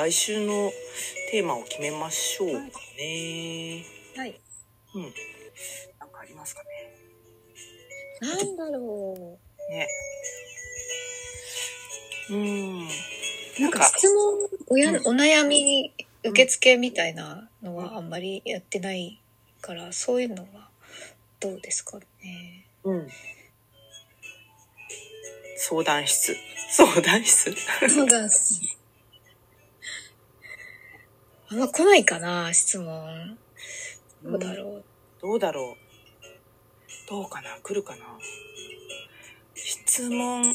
[0.00, 0.72] 来週の
[1.30, 2.56] テーマを決めましょうか
[2.96, 3.84] ね。
[4.16, 4.40] はい。
[4.94, 5.02] うん。
[5.02, 6.96] なんかありますかね。
[8.18, 9.88] なんだろね。
[12.30, 12.88] うーん。
[13.58, 13.60] う。
[13.60, 15.92] なんか質問、おや、うんお悩み
[16.24, 19.20] 受付みたいなのはあんまりやってない
[19.60, 20.70] から、そういうのは
[21.40, 22.64] どうですかね。
[22.84, 23.08] うん。
[25.58, 26.34] 相談室。
[26.70, 27.54] 相談室
[27.86, 28.79] そうだし。
[31.52, 33.36] あんま来ないかな、質問。
[34.22, 34.84] どうだろう。
[35.20, 37.10] どうだろう。
[37.10, 38.04] どうかな来るかな
[39.56, 40.54] 質問。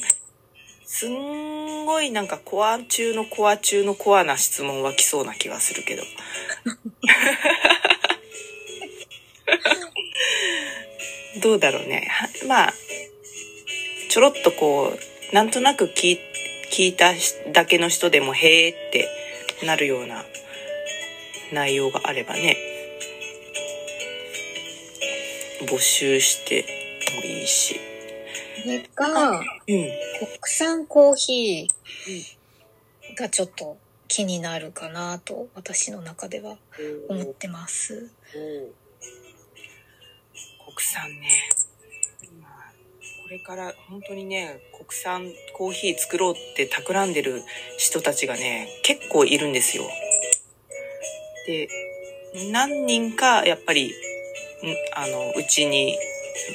[0.85, 6.03] すんごいなんかコア中のコア中のコアな質問は来そうな気がするけど。
[11.43, 12.07] どうだろうね。
[12.47, 12.73] まあ、
[14.09, 16.19] ちょろっとこう、なんとなく聞い
[16.71, 17.11] 聞いた
[17.51, 19.09] だけの人でもへーって
[19.65, 20.23] なるような
[21.53, 22.57] 内容があればね、
[25.61, 26.65] 募集して
[27.15, 27.79] もいいし。
[28.61, 29.43] それが、うん。
[29.67, 29.89] 国
[30.43, 36.57] 産コーヒーがちょっと気になるかなと私の中では
[37.09, 38.09] 思ってます。
[38.33, 38.55] 国
[40.79, 41.29] 産ね。
[42.41, 42.73] まあ
[43.23, 47.43] これから本当にね、国産コーヒー作ろうって企んでる
[47.77, 49.83] 人たちがね、結構いるんですよ。
[51.45, 51.67] で、
[52.51, 53.91] 何人かやっぱり、ん
[54.95, 55.97] あの、うちに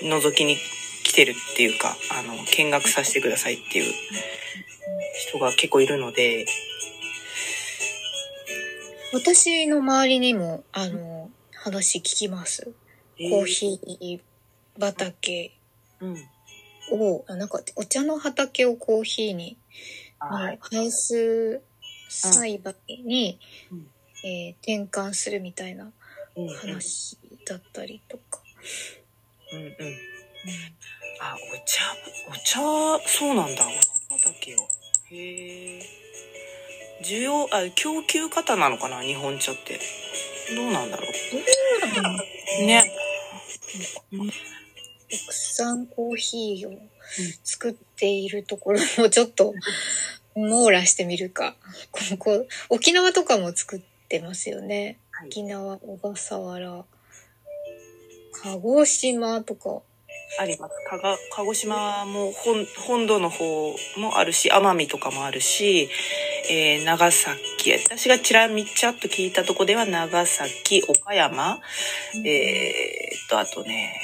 [0.02, 0.56] 覗きに
[1.05, 3.92] 来てるっていうか、あの、見学させてくださいっていう
[5.28, 6.46] 人が結構いるので、
[9.12, 12.72] 私の周りにも、あの、話聞きます。
[13.18, 14.20] コーヒー
[14.80, 16.06] 畑ー。
[16.06, 16.08] う
[17.34, 17.38] ん。
[17.38, 19.56] なんかお茶の畑をコーヒーに、
[20.18, 20.58] はい。
[20.61, 21.61] ハウス
[22.08, 23.39] 栽培に、
[23.70, 23.86] うん
[24.25, 25.92] えー転換するみたいな
[26.36, 28.41] うんうん話だったりとか。
[29.53, 29.73] うんうん。
[31.20, 31.85] あ、お茶、
[32.30, 32.61] お茶、
[33.07, 33.67] そうなんだ。
[33.67, 34.69] お茶畑を。
[35.11, 35.83] へえ。
[37.03, 39.03] 需要、あ、供給方なのかな？
[39.03, 39.80] 日本茶って。
[40.55, 41.07] どうなんだろ
[42.63, 42.64] う？
[42.64, 42.85] ね。
[44.11, 44.33] 国
[45.30, 46.79] 産コーヒーを
[47.42, 49.55] 作っているところをちょっと
[50.35, 51.57] 網羅してみるか。
[51.91, 53.80] ここ沖縄とかも作っ
[54.11, 54.98] てますよね。
[55.13, 56.85] はい沖縄、小笠原、
[58.43, 59.83] 鹿児島とか。
[60.39, 60.75] あります。
[60.89, 65.89] かが、鹿児島も本、本土の方もあるし、奄美とかもあるし、
[66.51, 71.61] えー長崎、私がちらみちゃっと聞いたとこでは長崎、岡山、
[72.25, 73.95] えーっと、あとね、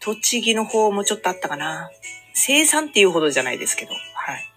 [0.00, 1.90] 栃木の方もちょっとあったかな。
[2.34, 4.48] 生産っていうほどじゃないですけど、はい。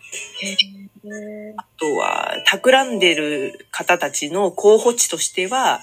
[0.42, 0.85] へー
[1.58, 5.82] あとは、企んでる方たちの候補地としては、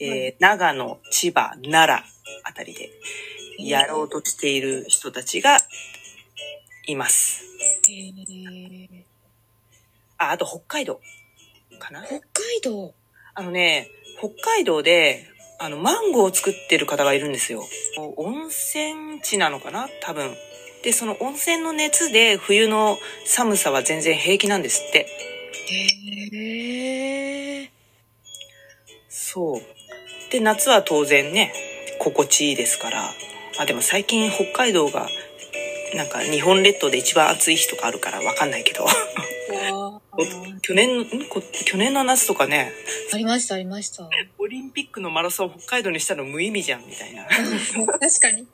[0.00, 1.96] えーは長野、千葉、奈良
[2.44, 2.90] あたりで
[3.58, 5.58] やろうとしている人たちが
[6.86, 7.44] います。
[10.18, 11.00] あ、あと北海道
[11.78, 12.02] かな？
[12.02, 12.22] 北海
[12.62, 12.94] 道？
[13.34, 13.88] あのね、
[14.18, 15.26] 北海道で、
[15.58, 17.64] あの、マンゴーを作ってる方がいるんですよ。
[18.16, 19.88] 温泉地なのかな？
[20.02, 20.36] 多分。
[20.84, 25.06] で、その温泉の熱で冬の寒さは全然平気なんですって。
[26.30, 27.70] へえ。
[29.08, 29.62] そう。
[30.30, 31.54] で、夏は当然ね、
[31.98, 33.10] 心地いいですから。
[33.58, 35.08] あ、でも最近北海道が、
[35.94, 38.84] なんか日本列島で一番暑い日とかあるからわかんないけど。
[40.62, 42.72] 去年の、去年の夏とかね、
[43.12, 44.08] ありました、ありました。
[44.38, 47.26] オリンピックのマラソン北海道にしたの無意味じゃん、みたいな。
[48.00, 48.46] 確かに。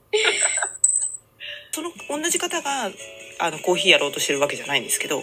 [1.73, 2.91] その、同じ方が、
[3.39, 5.23] あの、コーヒーやろうとしてるわけじゃないんですけど、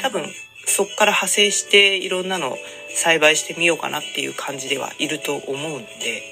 [0.00, 0.24] 多分、
[0.66, 2.56] そっから派生していろんなの
[2.94, 6.22] 栽培してみようかなっていう感じではいると思うんで、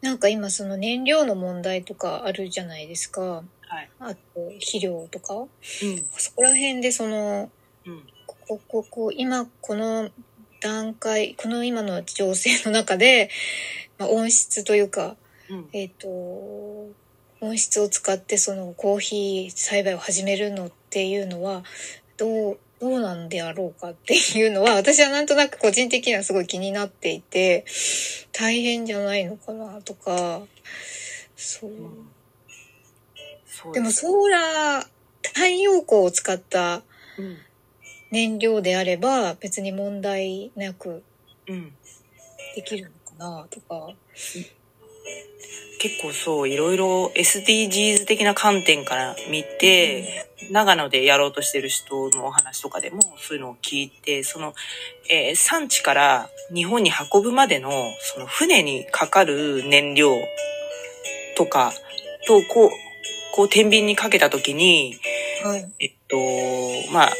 [0.00, 3.22] なんか今その燃料の問題とかあるじゃないですか。
[3.22, 3.90] はい。
[4.00, 4.20] あと
[4.60, 5.34] 肥料とか。
[5.34, 5.48] うん。
[6.18, 7.50] そこら辺でその、
[7.86, 8.02] うん。
[8.26, 10.10] ここ、ここ、今この
[10.60, 13.30] 段階、この今の情勢の中で、
[13.98, 15.16] まあ、温室というか、
[15.48, 15.68] うん。
[15.72, 16.08] えっ、と、
[17.42, 21.64] 温室を使ってそのコーヒー栽培を始めるのっていうのは、
[22.16, 27.64] どう、どうなんであろうかっていうのは、私はなんとなく個人的にはすごい気になっていて、
[28.32, 30.42] 大変じゃないのかなとか、
[31.36, 31.70] そう。
[33.44, 34.86] そうでもソーラー、
[35.34, 36.82] 太陽光を使った
[37.18, 37.38] うん。
[38.12, 41.02] 燃料であれば別に問題なく
[41.48, 41.72] うん。
[42.54, 43.94] できるのかなとか。
[45.82, 54.54] 結構そう、いろいろ SDGs 的な観点から見て、長野でやろうとしてる人のお話とかでもそういうのを聞いて、その、
[55.10, 57.72] えー産地から日本に運ぶまでの、
[58.14, 60.14] その船にかかる燃料
[61.36, 61.72] とか
[62.28, 62.70] と、こう、
[63.34, 65.00] こう天秤にかけたときに、
[65.42, 65.68] はい。
[65.80, 66.16] えっと、
[66.92, 67.12] まあ、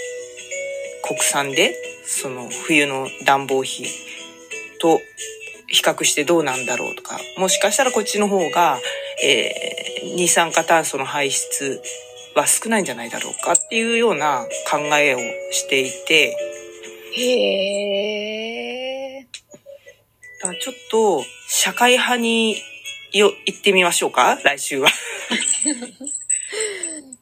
[1.03, 1.75] 国産で、
[2.05, 3.87] その冬の暖房費
[4.79, 5.01] と
[5.73, 8.79] 比較してどうなんだろうとか、もしかしたらこっちの方が、
[9.25, 11.81] えー二酸化炭素の排出
[12.35, 15.19] は少ないんじゃないだろうかっていうような考えを
[15.53, 16.37] していて、
[17.15, 19.27] へえ。
[20.41, 22.57] だからちょっと社会派に
[23.13, 24.91] よ行ってみましょうか来週は。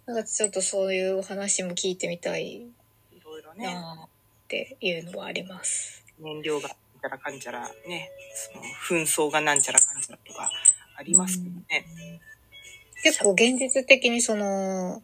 [0.06, 2.72] なんかちょっとそういうお話も聞いてみたいい
[3.24, 4.08] ろいろね、なっ
[4.48, 6.02] ていうのはあります。
[6.18, 10.50] 燃料がちゃらかんちゃらね、その紛争がなんちゃらかんちゃらとか
[10.96, 12.20] ありますけどね。
[13.02, 15.02] 結構現実的にその、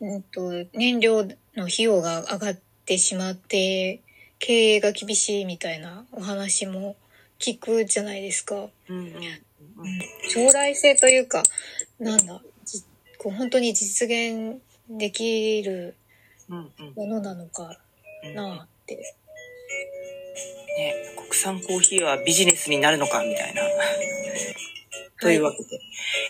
[0.00, 4.00] うんと、燃料の費用が上がってしまって、
[4.38, 6.96] 経営が厳しいみたいなお話も
[7.38, 8.54] 聞くじゃないですか。
[8.88, 9.20] うんうんうん
[10.28, 11.42] 将来性というか、
[12.00, 12.82] なんだ、じ
[13.16, 15.94] こう本当に実現できる
[16.48, 17.78] うんうんものなのか
[18.24, 19.16] うんなって。
[20.78, 23.62] ね、国産コーヒーはビジネスになるのかみたいな。
[25.20, 25.80] というわけで、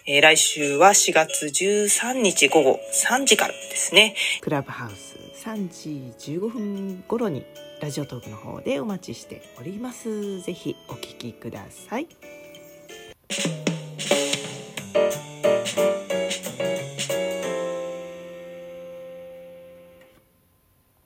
[0.07, 4.15] えー来週は4月13日午後3時からですね。
[4.41, 7.45] クラブハウス3時15分頃に
[7.83, 10.41] ラジオトークの方でお待ちしております。
[10.41, 12.09] ぜひお聞きください。